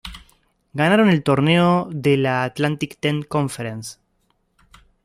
Ganaron 0.73 1.09
el 1.11 1.21
torneo 1.21 1.87
de 1.91 2.17
la 2.17 2.43
Atlantic 2.43 2.97
Ten 2.99 3.21
Conference. 3.21 3.99